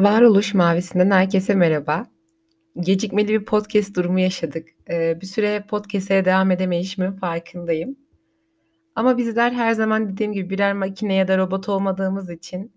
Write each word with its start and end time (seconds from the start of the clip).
Varoluş 0.00 0.54
Mavisi'nden 0.54 1.10
herkese 1.10 1.54
merhaba. 1.54 2.06
Gecikmeli 2.80 3.28
bir 3.28 3.44
podcast 3.44 3.96
durumu 3.96 4.20
yaşadık. 4.20 4.68
Eee, 4.90 5.18
bir 5.20 5.26
süre 5.26 5.64
podcast'e 5.68 6.24
devam 6.24 6.50
edemeyişimin 6.50 7.12
farkındayım. 7.12 7.96
Ama 8.94 9.18
bizler 9.18 9.52
her 9.52 9.72
zaman 9.72 10.12
dediğim 10.12 10.32
gibi 10.32 10.50
birer 10.50 10.72
makine 10.72 11.14
ya 11.14 11.28
da 11.28 11.38
robot 11.38 11.68
olmadığımız 11.68 12.30
için, 12.30 12.72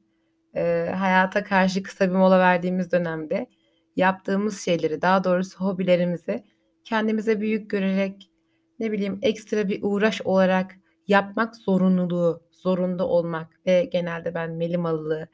eee, 0.55 0.94
hayata 0.97 1.44
karşı 1.44 1.84
kısa 1.84 2.09
bir 2.09 2.16
mola 2.16 2.39
verdiğimiz 2.39 2.91
dönemde 2.91 3.48
yaptığımız 3.96 4.62
şeyleri, 4.62 5.02
daha 5.02 5.24
doğrusu 5.24 5.60
hobilerimizi 5.60 6.44
kendimize 6.84 7.42
büyük 7.42 7.70
görerek, 7.70 8.32
ne 8.80 8.92
bileyim, 8.92 9.20
ekstra 9.21 9.68
bir 9.68 9.80
uğraş 9.84 10.21
olarak 10.21 10.76
yapmak 11.08 11.55
zorunluluğu, 11.55 12.42
zorunda 12.52 13.08
olmak 13.08 13.60
ve 13.66 13.90
genelde 13.92 14.34
ben 14.34 14.52
melimalı, 14.52 15.28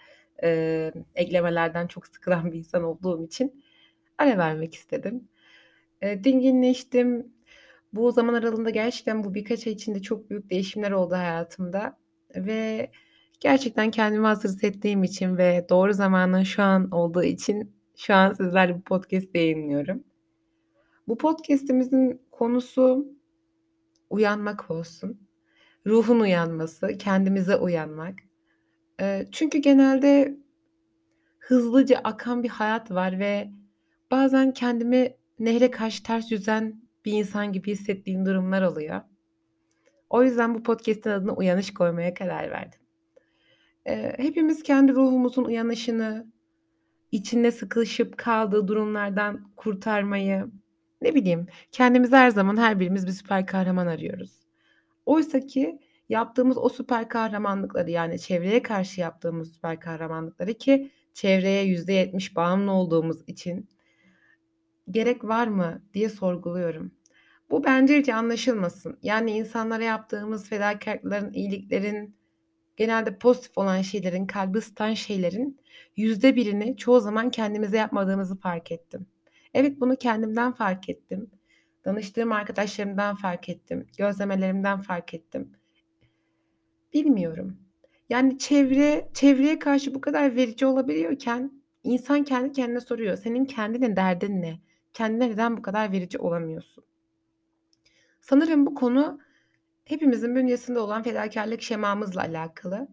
eee, 0.43 0.93
eklemelerden 1.15 1.87
çok 1.87 2.07
sıkılan 2.07 2.51
bir 2.51 2.57
insan 2.59 2.83
olduğum 2.83 3.25
için 3.25 3.63
ara 4.17 4.37
vermek 4.37 4.75
istedim. 4.75 5.29
Eee, 6.03 6.23
dinginleştim. 6.23 7.27
Bu 7.93 8.11
zaman 8.11 8.33
aralığında 8.33 8.69
gerçekten 8.69 9.23
bu 9.23 9.33
birkaç 9.33 9.67
ay 9.67 9.73
içinde 9.73 10.01
çok 10.01 10.29
büyük 10.29 10.49
değişimler 10.49 10.91
oldu 10.91 11.15
hayatımda 11.15 11.97
ve 12.35 12.91
gerçekten 13.39 13.91
kendimi 13.91 14.25
hazır 14.27 14.49
hissettiğim 14.49 15.03
için 15.03 15.37
ve 15.37 15.65
doğru 15.69 15.93
zamanın 15.93 16.43
şu 16.43 16.63
an 16.63 16.91
olduğu 16.91 17.23
için 17.23 17.75
şu 17.97 18.13
an 18.15 18.33
sizlerle 18.33 18.75
bu 18.77 18.81
podcast 18.81 19.35
yayınlıyorum. 19.35 20.03
Bu 21.07 21.17
podcast'imizin 21.17 22.21
konusu 22.31 23.07
uyanmak 24.09 24.71
olsun. 24.71 25.27
Ruhun 25.87 26.19
uyanması, 26.19 26.97
kendimize 26.99 27.55
uyanmak. 27.57 28.15
Çünkü 29.31 29.57
genelde 29.57 30.37
hızlıca 31.39 31.97
akan 32.03 32.43
bir 32.43 32.49
hayat 32.49 32.91
var 32.91 33.19
ve 33.19 33.49
bazen 34.11 34.53
kendimi 34.53 35.15
nehre 35.39 35.71
karşı 35.71 36.03
ters 36.03 36.31
yüzen 36.31 36.81
bir 37.05 37.11
insan 37.11 37.53
gibi 37.53 37.71
hissettiğim 37.71 38.25
durumlar 38.25 38.61
oluyor. 38.61 39.01
O 40.09 40.23
yüzden 40.23 40.55
bu 40.55 40.63
podcast'in 40.63 41.09
adını 41.09 41.35
"Uyanış" 41.35 41.73
koymaya 41.73 42.13
karar 42.13 42.51
verdim. 42.51 42.79
Hepimiz 44.17 44.63
kendi 44.63 44.93
ruhumuzun 44.93 45.43
uyanışını, 45.43 46.27
içinde 47.11 47.51
sıkışıp 47.51 48.17
kaldığı 48.17 48.67
durumlardan 48.67 49.51
kurtarmayı, 49.55 50.47
ne 51.01 51.15
bileyim, 51.15 51.47
kendimize 51.71 52.15
her 52.15 52.29
zaman 52.29 52.57
her 52.57 52.79
birimiz 52.79 53.07
bir 53.07 53.11
süper 53.11 53.45
kahraman 53.45 53.87
arıyoruz. 53.87 54.31
Oysaki 55.05 55.79
yaptığımız 56.09 56.57
o 56.57 56.69
süper 56.69 57.09
kahramanlıkları, 57.09 57.91
yani 57.91 58.19
çevreye 58.19 58.63
karşı 58.63 59.01
yaptığımız 59.01 59.53
süper 59.53 59.79
kahramanlıkları 59.79 60.53
ki 60.53 60.91
çevreye 61.13 61.65
%70 61.65 62.35
bağımlı 62.35 62.71
olduğumuz 62.71 63.17
için 63.27 63.69
gerek 64.91 65.23
var 65.23 65.47
mı 65.47 65.81
diye 65.93 66.09
sorguluyorum. 66.09 66.91
Bu 67.49 67.63
bence 67.63 68.13
anlaşılmasın. 68.13 68.99
Yani 69.03 69.31
insanlara 69.31 69.83
yaptığımız 69.83 70.49
fedakârlıkların, 70.49 71.33
iyiliklerin, 71.33 72.15
genelde 72.77 73.17
pozitif 73.17 73.57
olan 73.57 73.81
şeylerin, 73.81 74.25
kalbi 74.25 74.57
ısıtan 74.57 74.93
şeylerin 74.93 75.59
%1'ini 75.97 76.77
çoğu 76.77 76.99
zaman 76.99 77.31
kendimize 77.31 77.77
yapmadığımızı 77.77 78.35
fark 78.39 78.71
ettim. 78.71 79.07
Evet, 79.53 79.79
bunu 79.79 79.95
kendimden 79.95 80.51
fark 80.51 80.89
ettim. 80.89 81.31
Danıştığım 81.85 82.31
arkadaşlarımdan 82.31 83.15
fark 83.15 83.49
ettim. 83.49 83.87
Gözlemelerimden 83.97 84.79
fark 84.79 85.13
ettim. 85.13 85.51
Bilmiyorum. 86.93 87.57
Yani 88.09 88.37
çevre 88.37 89.09
çevreye 89.13 89.59
karşı 89.59 89.95
bu 89.95 90.01
kadar 90.01 90.35
verici 90.35 90.65
olabiliyorken 90.65 91.51
insan 91.83 92.23
kendi 92.23 92.51
kendine 92.51 92.79
soruyor. 92.81 93.17
Senin 93.17 93.45
kendinin 93.45 93.95
derdin 93.95 94.41
ne? 94.41 94.59
Kendine 94.93 95.29
neden 95.29 95.57
bu 95.57 95.61
kadar 95.61 95.91
verici 95.91 96.17
olamıyorsun? 96.17 96.83
Sanırım 98.21 98.65
bu 98.65 98.75
konu 98.75 99.19
hepimizin 99.85 100.35
bünyesinde 100.35 100.79
olan 100.79 101.03
fedakârlık 101.03 101.61
şemamızla 101.61 102.21
alakalı 102.21 102.87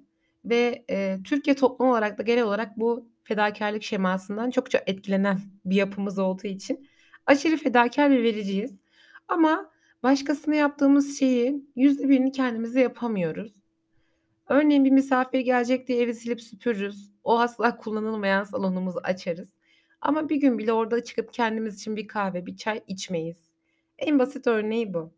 ve, 0.45 0.85
eee, 0.89 1.21
Türkiye 1.25 1.57
toplumu 1.57 1.93
olarak 1.93 2.19
da 2.19 2.23
genel 2.23 2.45
olarak 2.45 2.79
bu 2.79 3.09
fedakârlık 3.25 3.83
şemasından 3.83 4.51
çokça 4.51 4.83
etkilenen 4.87 5.39
bir 5.65 5.77
yapımız 5.77 6.19
olduğu 6.19 6.47
için 6.47 6.89
aşırı 7.27 7.57
fedakâr 7.57 8.11
ve 8.11 8.23
vericiyiz. 8.23 8.79
Ama 9.29 9.71
başkasına 10.03 10.55
yaptığımız 10.55 11.19
şeyin 11.19 11.73
%1'ini 11.77 12.33
kendimize 12.33 12.81
yapamıyoruz. 12.81 13.66
Örneğin 14.49 14.85
bir 14.85 14.91
misafir 14.91 15.41
gelecek 15.41 15.89
diye 15.89 16.03
evi 16.03 16.15
silip 16.15 16.41
süpürürüz. 16.41 17.11
O 17.25 17.39
asla 17.39 17.77
kullanılmayan 17.77 18.45
salonumuzu 18.45 19.01
açarız. 19.03 19.49
Ama 20.01 20.29
bir 20.29 20.37
gün 20.37 20.59
bile 20.59 20.73
orada 20.73 21.05
çıkıp 21.05 21.33
kendimiz 21.33 21.75
için 21.75 21.97
bir 21.97 22.09
kahve, 22.09 22.47
bir 22.47 22.57
çay 22.57 22.83
içmeyiz. 22.87 23.37
En 23.99 24.19
basit 24.19 24.47
örneği 24.47 24.95
bu. 24.95 25.13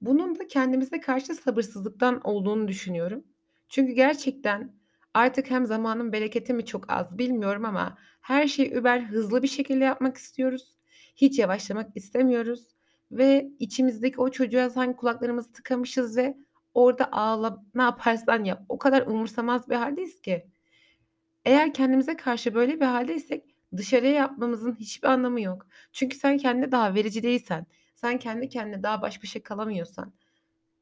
Bunun 0.00 0.38
da 0.38 0.46
kendimize 0.46 1.00
karşı 1.00 1.34
sabırsızlıktan 1.34 2.20
olduğunu 2.24 2.68
düşünüyorum. 2.68 3.24
Çünkü 3.68 3.92
gerçekten 3.92 4.72
artık 5.14 5.50
hem 5.50 5.66
zamanın 5.66 6.12
bereketi 6.12 6.54
mi 6.54 6.64
çok 6.64 6.92
az 6.92 7.18
bilmiyorum 7.18 7.64
ama 7.64 7.98
her 8.20 8.46
şeyi 8.48 8.72
über 8.72 9.00
hızlı 9.00 9.42
bir 9.42 9.48
şekilde 9.48 9.84
yapmak 9.84 10.16
istiyoruz. 10.16 10.76
Hiç 11.16 11.38
yavaşlamak 11.38 11.96
istemiyoruz 11.96 12.68
ve 13.12 13.50
içimizdeki 13.58 14.20
o 14.20 14.30
çocuğa 14.30 14.70
sanki 14.70 14.96
kulaklarımızı 14.96 15.52
tıkamışız 15.52 16.16
ve 16.16 16.36
orada 16.74 17.12
ağla, 17.12 17.64
ne 17.74 17.82
yaparsan 17.82 18.44
yap. 18.44 18.62
O 18.68 18.78
kadar 18.78 19.06
umursamaz 19.06 19.70
bir 19.70 19.74
hâldeyiz 19.74 20.20
ki. 20.22 20.46
Eğer 21.44 21.74
kendimize 21.74 22.16
karşı 22.16 22.54
böyle 22.54 22.80
bir 22.80 22.86
hâldeysek 22.86 23.44
dışarıya 23.76 24.12
yapmamızın 24.12 24.74
hiçbir 24.74 25.08
anlamı 25.08 25.40
yok. 25.40 25.66
Çünkü 25.92 26.16
sen 26.16 26.38
kendine 26.38 26.72
daha 26.72 26.94
verici 26.94 27.22
değilsen, 27.22 27.66
sen 27.94 28.18
kendi 28.18 28.48
kendine 28.48 28.82
daha 28.82 29.02
baş 29.02 29.22
başa 29.22 29.42
kalamıyorsan, 29.42 30.12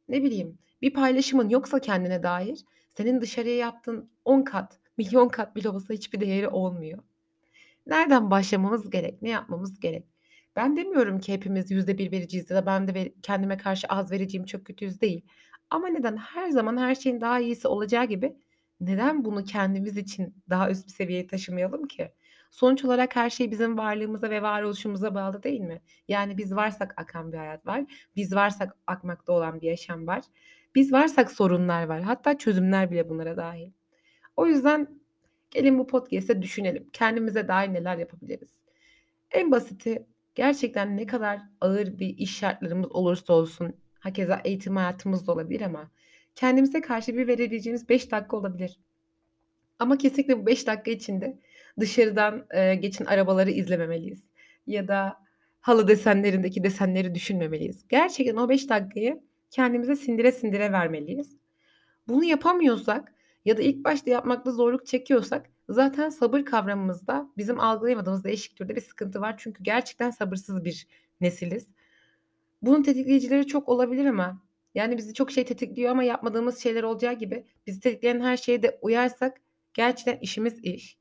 ne 0.08 0.22
bileyim, 0.22 0.58
bir 0.82 0.94
paylaşımın 0.94 1.48
yoksa 1.48 1.80
kendine 1.80 2.22
dair 2.22 2.60
senin 2.97 3.20
dışarıya 3.20 3.56
yaptığın 3.56 4.10
10 4.24 4.42
kat, 4.42 4.80
milyon 4.98 5.28
kat 5.28 5.56
bile 5.56 5.69
olsa 5.69 5.94
hiçbir 5.94 6.20
değeri 6.20 6.48
olmuyor. 6.48 6.98
Nereden 7.86 8.30
başlamamız 8.30 8.91
gerek? 8.91 9.22
Ne 9.22 9.28
yapmamız 9.28 9.80
gerek? 9.80 10.06
Ben 10.56 10.76
demiyorum 10.76 11.20
ki 11.20 11.32
hepimiz 11.32 11.70
%1 11.70 12.12
vericiyiz 12.12 12.50
ya 12.50 12.56
da 12.56 12.66
ben 12.66 12.88
de 12.88 13.14
kendime 13.22 13.56
karşı 13.56 13.86
az 13.88 14.10
vericiyim, 14.12 14.47
çok 14.47 14.66
kötüyüz 14.66 15.00
değil. 15.00 15.24
Ama 15.72 15.88
neden 15.88 16.16
her 16.16 16.50
zaman 16.50 16.77
her 16.77 16.94
şeyin 16.94 17.21
daha 17.21 17.41
iyisi 17.41 17.69
olacağı 17.69 18.05
gibi 18.05 18.37
neden 18.81 19.25
bunu 19.25 19.44
kendimiz 19.44 19.97
için 19.97 20.34
daha 20.50 20.71
üst 20.71 20.87
bir 20.87 20.93
seviyeye 20.93 21.27
taşımayalım 21.27 21.87
ki? 21.87 22.12
Sonuç 22.50 22.84
olarak 22.84 23.16
her 23.16 23.31
şey 23.31 23.50
bizim 23.50 23.78
varlığımıza 23.78 24.31
ve 24.31 24.43
varoluşumuza 24.43 25.15
bağlı 25.15 25.43
değil 25.43 25.60
mi? 25.60 25.81
Yani 26.09 26.38
biz 26.38 26.55
varsak 26.55 26.94
akan 26.97 27.33
bir 27.33 27.37
hayat 27.37 27.66
var. 27.66 27.84
Biz 28.16 28.34
varsak 28.34 28.77
akmakta 28.87 29.33
olan 29.33 29.60
bir 29.60 29.66
yaşam 29.66 30.06
var. 30.06 30.22
Biz 30.75 30.93
varsak 30.93 31.33
sorunlar 31.33 31.84
var. 31.84 32.03
Hatta 32.03 32.39
çözümler 32.39 32.91
bile 32.91 33.09
bunlara 33.09 33.37
dâhil. 33.37 33.71
O 34.37 34.47
yüzden 34.47 34.89
gelin 35.50 35.78
bu 35.78 35.87
podcast'te 35.87 36.43
düşünelim. 36.43 36.91
Kendimize 36.93 37.49
dair 37.49 37.75
neler 37.75 37.97
yapabiliriz? 37.97 38.50
En 39.31 39.50
basiti 39.50 40.06
gerçekten 40.34 40.97
ne 40.97 41.06
kadar 41.06 41.41
ağır 41.60 41.99
bir 41.99 42.19
iş 42.19 42.39
şartlarımız 42.39 42.93
olursa 42.93 43.33
olsun, 43.33 43.75
hakeza 44.03 44.41
eğitim 44.45 44.77
hayatımız 44.77 45.27
da 45.27 45.33
olabilir 45.33 45.61
ama 45.61 45.91
kendimize 46.35 46.81
karşı 46.81 47.17
bir 47.17 47.27
verebileceğimiz 47.29 47.89
5 47.89 48.13
dakika 48.13 48.37
olabilir. 48.37 48.79
Ama 49.79 49.99
kesinlikle 49.99 50.39
bu 50.43 50.47
5 50.47 50.67
dakika 50.67 50.91
içinde 50.91 51.39
dışarıdan, 51.81 52.47
eee, 52.55 52.75
geçen 52.75 53.05
arabaları 53.05 53.51
izlememeliyiz 53.51 54.27
ya 54.67 54.89
da 54.89 55.19
halı 55.61 55.89
desenlerindeki 55.89 56.65
desenleri 56.65 57.15
düşünmemeliyiz. 57.15 57.89
Gerçekten 57.89 58.37
o 58.37 58.49
5 58.49 58.69
dakikayı 58.71 59.21
kendimize 59.51 59.97
sindire 59.97 60.33
sindire 60.33 60.73
vermeliyiz. 60.73 61.37
Bunu 62.09 62.25
yapamıyorsak 62.25 63.15
ya 63.45 63.57
da 63.57 63.63
ilk 63.63 63.84
başta 63.84 64.11
yapmakta 64.11 64.51
zorluk 64.53 64.87
çekiyorsak 64.87 65.51
zaten 65.69 66.09
sabır 66.09 66.45
kavramımızda 66.45 67.28
bizim 67.37 67.60
algılayamadığımız 67.60 68.25
değişik 68.25 68.57
türde 68.57 68.77
bir 68.77 68.81
sıkıntı 68.81 69.21
var. 69.21 69.34
Çünkü 69.39 69.63
gerçekten 69.65 70.10
sabırsız 70.10 70.65
bir 70.65 70.87
nesiliz. 71.21 71.66
Bunun 72.62 72.82
tetikleyicileri 72.82 73.47
çok 73.47 73.68
olabilir 73.68 74.06
ama 74.06 74.42
yani 74.74 74.98
bizi 74.98 75.14
çok 75.14 75.30
şey 75.32 75.44
tetikliyor 75.44 75.91
ama 75.91 76.04
yapmadığımız 76.04 76.59
şeyler 76.59 76.82
olacağı 76.82 77.12
gibi 77.14 77.47
bizi 77.66 77.80
tetikleyen 77.80 78.20
her 78.20 78.36
şeye 78.36 78.62
de 78.62 78.78
uyarsak 78.82 79.41
gerçekten 79.74 80.18
işimiz 80.20 80.59
iş. 80.64 80.98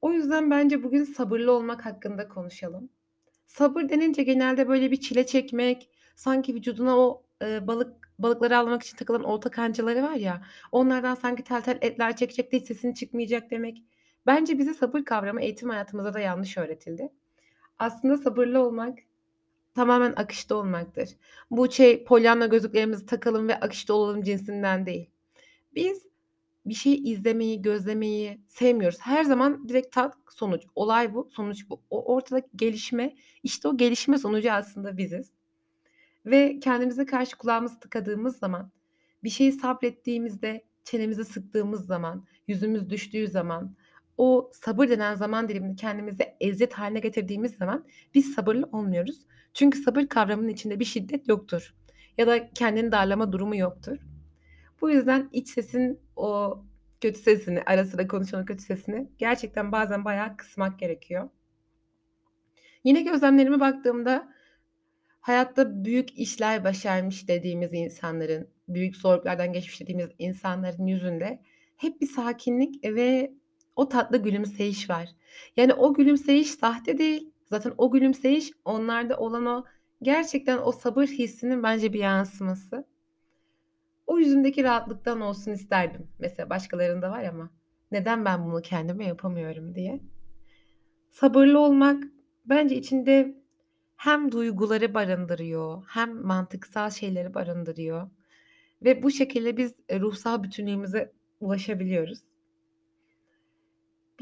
O 0.00 0.12
yüzden 0.12 0.50
bence 0.50 0.82
bugün 0.82 1.04
sabırlı 1.04 1.52
olmak 1.52 1.86
hakkında 1.86 2.28
konuşalım. 2.28 2.90
Sabır 3.46 3.88
denince 3.88 4.22
genelde 4.22 4.68
böyle 4.68 4.90
bir 4.90 5.00
çile 5.00 5.26
çekmek, 5.26 5.90
sanki 6.16 6.54
vücuduna 6.54 6.98
o, 6.98 7.24
eee, 7.42 7.66
balık 7.66 8.12
balıkları 8.18 8.58
avlamak 8.58 8.82
için 8.82 8.96
takılan 8.96 9.24
olta 9.24 9.50
kancaları 9.50 10.02
var 10.02 10.14
ya, 10.14 10.42
onlardan 10.72 11.14
sanki 11.14 11.44
tel 11.44 11.62
tel 11.62 11.78
etler 11.82 12.16
çekecek 12.16 12.52
de 12.52 12.56
hiç 12.60 12.66
sesin 12.68 12.92
çıkmayacak 12.94 13.50
demek. 13.50 13.82
Bence 14.26 14.58
bize 14.58 14.74
sabır 14.74 15.04
kavramı 15.04 15.42
eğitim 15.42 15.70
hayatımızda 15.70 16.14
da 16.14 16.20
yanlış 16.20 16.58
öğretildi. 16.58 17.12
Aslında 17.78 18.16
sabırlı 18.18 18.60
olmak 18.66 18.98
tamamen 19.74 20.12
akışta 20.16 20.54
olmaktır. 20.54 21.08
Bu 21.50 21.72
şey 21.72 22.04
Pollyanna 22.04 22.46
gözlüklerimizi 22.46 23.06
takalım 23.06 23.48
ve 23.48 23.60
akışta 23.60 23.94
olalım 23.94 24.22
cinsinden 24.22 24.86
değil. 24.86 25.10
Biz 25.74 26.02
bir 26.66 26.74
şey 26.74 27.12
izlemeyi, 27.12 27.62
gözlemeyi 27.62 28.40
sevmiyoruz. 28.48 28.98
Her 29.00 29.24
zaman 29.24 29.68
direkt 29.68 29.94
tak, 29.94 30.32
sonuç. 30.32 30.62
Olay 30.74 31.14
bu, 31.14 31.28
sonuç 31.32 31.70
bu. 31.70 31.82
O 31.90 32.14
ortadaki 32.14 32.48
gelişme, 32.56 33.16
işte 33.42 33.68
o 33.68 33.76
gelişme 33.76 34.18
sonucu 34.18 34.52
aslında 34.52 34.96
biziz. 34.96 35.32
Ve 36.26 36.60
kendimize 36.60 37.06
karşı 37.06 37.38
kulağımızı 37.38 37.80
tıkadığımız 37.80 38.38
zaman, 38.38 38.70
bir 39.24 39.30
şeyi 39.30 39.52
sabrettiğimizde, 39.52 40.64
çenemizi 40.84 41.24
sıktığımız 41.24 41.86
zaman, 41.86 42.26
yüzümüz 42.48 42.90
düştüğü 42.90 43.28
zaman, 43.28 43.76
o 44.18 44.50
sabır 44.52 44.88
denen 44.88 45.14
zaman 45.14 45.48
dilimini 45.48 45.76
kendimize 45.76 46.36
eziyet 46.40 46.72
haline 46.72 47.00
getirdiğimiz 47.00 47.56
zaman 47.56 47.86
biz 48.14 48.34
sabırlı 48.34 48.68
olmuyoruz. 48.72 49.26
Çünkü 49.54 49.78
sabır 49.82 50.06
kavramının 50.06 50.48
içinde 50.48 50.80
bir 50.80 50.84
şiddet 50.84 51.28
yoktur 51.28 51.74
ya 52.18 52.26
da 52.26 52.50
kendini 52.50 52.92
darlama 52.92 53.32
durumu 53.32 53.56
yoktur. 53.56 53.98
Bu 54.80 54.90
yüzden 54.90 55.28
iç 55.32 55.48
sesin 55.48 56.00
o 56.16 56.58
kötü 57.00 57.20
sesini, 57.20 57.62
ara 57.66 57.84
sıra 57.84 58.06
konuşan 58.08 58.44
kötü 58.44 58.62
sesini 58.62 59.08
gerçekten 59.18 59.72
bazen 59.72 60.04
bayağı 60.04 60.36
kısmak 60.36 60.78
gerekiyor. 60.78 61.28
Yine 62.84 63.02
gözlemlerime 63.02 63.60
baktığımda 63.60 64.32
hayatta 65.20 65.84
büyük 65.84 66.18
işler 66.18 66.64
başarmış 66.64 67.28
dediğimiz 67.28 67.72
insanların, 67.72 68.48
büyük 68.68 68.96
zorluklardan 68.96 69.52
geçmiş 69.52 69.80
dediğimiz 69.80 70.08
insanların 70.18 70.86
yüzünde 70.86 71.42
hep 71.76 72.00
bir 72.00 72.06
sakinlik 72.06 72.84
ve 72.84 73.32
o 73.76 73.88
tatlı 73.88 74.22
gülümseyiş 74.22 74.90
var. 74.90 75.08
Yani 75.56 75.74
o 75.74 75.94
gülümseyiş 75.94 76.50
sahte 76.50 76.98
değil. 76.98 77.31
Zaten 77.52 77.74
o 77.78 77.90
gülümseyiş 77.90 78.50
onlarda 78.64 79.16
olan 79.16 79.46
o 79.46 79.64
gerçekten 80.02 80.58
o 80.58 80.72
sabır 80.72 81.06
hissinin 81.06 81.62
bence 81.62 81.92
bir 81.92 81.98
yansıması. 81.98 82.86
O 84.06 84.18
yüzündeki 84.18 84.64
rahatlıktan 84.64 85.20
olsun 85.20 85.52
isterdim. 85.52 86.08
Mesela 86.18 86.50
başkalarında 86.50 87.10
var 87.10 87.24
ama 87.24 87.50
neden 87.90 88.24
ben 88.24 88.44
bunu 88.44 88.62
kendime 88.62 89.06
yapamıyorum 89.06 89.74
diye. 89.74 90.00
Sabırlı 91.10 91.58
olmak 91.58 92.04
bence 92.44 92.76
içinde 92.76 93.34
hem 93.96 94.32
duyguları 94.32 94.94
barındırıyor, 94.94 95.84
hem 95.88 96.26
mantıksal 96.26 96.90
şeyleri 96.90 97.34
barındırıyor 97.34 98.10
ve 98.82 99.02
bu 99.02 99.10
şekilde 99.10 99.56
biz 99.56 99.74
ruhsal 99.90 100.42
bütünlüğümüze 100.42 101.12
ulaşabiliyoruz. 101.40 102.18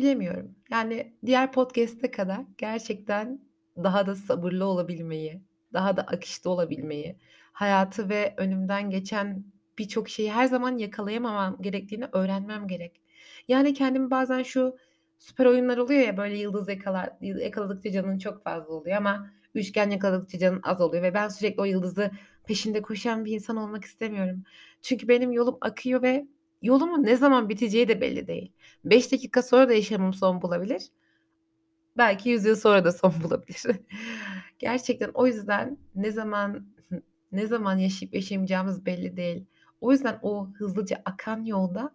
Bilemiyorum. 0.00 0.54
Yani 0.70 1.12
diğer 1.26 1.52
podcast'e 1.52 2.10
kadar 2.10 2.40
gerçekten 2.58 3.40
daha 3.76 4.06
da 4.06 4.16
sabırlı 4.16 4.64
olabilmeyi, 4.64 5.42
daha 5.72 5.96
da 5.96 6.02
akışta 6.02 6.50
olabilmeyi, 6.50 7.16
hayatı 7.52 8.08
ve 8.08 8.34
önümden 8.36 8.90
geçen 8.90 9.44
birçok 9.78 10.08
şeyi 10.08 10.32
her 10.32 10.46
zaman 10.46 10.78
yakalayamamam 10.78 11.62
gerektiğini 11.62 12.04
öğrenmem 12.12 12.68
gerek. 12.68 13.00
Yani 13.48 13.74
kendimi 13.74 14.10
bazen 14.10 14.42
şu 14.42 14.76
süper 15.18 15.46
oyunlar 15.46 15.78
oluyor 15.78 16.00
ya 16.00 16.16
böyle 16.16 16.38
yıldız 16.38 16.68
yakalar, 16.68 17.10
yakaladıkça 17.20 17.92
canın 17.92 18.18
çok 18.18 18.44
fazla 18.44 18.74
oluyor 18.74 18.96
ama 18.96 19.30
üçgen 19.54 19.90
yakaladıkça 19.90 20.38
canın 20.38 20.60
az 20.62 20.80
oluyor 20.80 21.02
ve 21.02 21.14
ben 21.14 21.28
sürekli 21.28 21.60
o 21.60 21.64
yıldızı 21.64 22.10
peşinde 22.46 22.82
koşan 22.82 23.24
bir 23.24 23.32
insan 23.32 23.56
olmak 23.56 23.84
istemiyorum. 23.84 24.42
Çünkü 24.82 25.08
benim 25.08 25.32
yolum 25.32 25.58
akıyor 25.60 26.02
ve 26.02 26.26
yolumun 26.62 27.02
ne 27.04 27.16
zaman 27.16 27.48
biteceği 27.48 27.88
de 27.88 28.00
belli 28.00 28.26
değil. 28.26 28.52
5 28.84 29.12
dakika 29.12 29.42
sonra 29.42 29.68
da 29.68 29.72
yaşamım 29.72 30.14
son 30.14 30.42
bulabilir. 30.42 30.82
Belki 31.96 32.30
100 32.30 32.44
yıl 32.44 32.56
sonra 32.56 32.84
da 32.84 32.92
son 32.92 33.14
bulabilir. 33.22 33.80
Gerçekten 34.58 35.10
o 35.14 35.26
yüzden 35.26 35.78
ne 35.94 36.10
zaman 36.10 36.66
ne 37.32 37.46
zaman 37.46 37.78
yaşayıp 37.78 38.14
yaşayamayacağımız 38.14 38.86
belli 38.86 39.16
değil. 39.16 39.46
O 39.80 39.92
yüzden 39.92 40.18
o 40.22 40.48
hızlıca 40.52 41.02
akan 41.04 41.44
yolda 41.44 41.94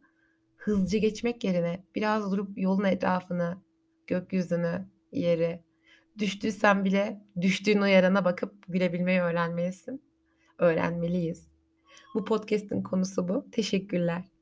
hızlıca 0.57 0.99
geçmek 0.99 1.43
yerine 1.43 1.83
biraz 1.95 2.31
durup 2.31 2.57
yolun 2.57 2.83
etrafını, 2.83 3.57
gökyüzünü, 4.07 4.87
yeri, 5.11 5.63
düştüysen 6.17 6.85
bile 6.85 7.21
düştüğün 7.41 7.81
o 7.81 7.85
yarana 7.85 8.25
bakıp 8.25 8.53
gülebilmeyi 8.67 9.21
öğrenmelisin. 9.21 10.01
Öğrenmeliyiz. 10.57 11.47
Bu 12.13 12.25
podcast'in 12.25 12.81
konusu 12.81 13.27
bu. 13.27 13.51
Teşekkürler. 13.51 14.34